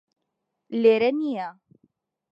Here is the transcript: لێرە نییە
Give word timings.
لێرە 0.81 1.09
نییە 1.19 1.47